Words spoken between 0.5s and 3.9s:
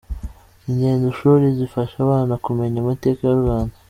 Ingendoshuri zifasha abana kumenya amateka y’u Rwanda